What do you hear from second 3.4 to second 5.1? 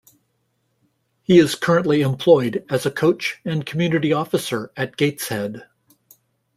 and community officer at